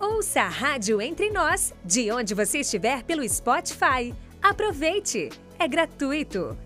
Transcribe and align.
Ouça 0.00 0.42
a 0.42 0.48
Rádio 0.48 1.00
Entre 1.00 1.30
Nós, 1.30 1.72
de 1.84 2.10
onde 2.10 2.34
você 2.34 2.58
estiver 2.58 3.04
pelo 3.04 3.26
Spotify. 3.28 4.12
Aproveite! 4.42 5.28
É 5.56 5.68
gratuito. 5.68 6.56